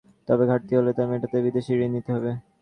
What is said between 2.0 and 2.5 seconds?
হয়।